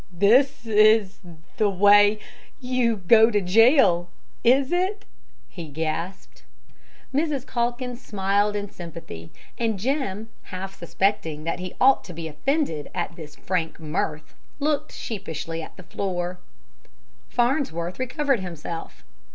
"This 0.17 0.65
is 0.65 1.19
the 1.57 1.69
way 1.69 2.17
you 2.59 2.97
go 2.97 3.29
to 3.29 3.39
jail 3.39 4.09
is 4.43 4.71
it?" 4.71 5.05
he 5.47 5.67
gasped. 5.67 6.41
Mrs. 7.13 7.45
Calkins 7.45 8.01
smiled 8.03 8.55
in 8.55 8.67
sympathy, 8.67 9.31
and 9.59 9.77
Jim, 9.77 10.29
half 10.45 10.73
suspecting 10.75 11.43
that 11.43 11.59
he 11.59 11.75
ought 11.79 12.03
to 12.05 12.13
be 12.13 12.27
offended 12.27 12.89
at 12.95 13.15
this 13.15 13.35
frank 13.35 13.79
mirth, 13.79 14.33
looked 14.59 14.91
sheepishly 14.91 15.61
at 15.61 15.77
the 15.77 15.83
floor. 15.83 16.39
Farnsworth 17.29 17.99
recovered 17.99 18.39
himself. 18.39 19.03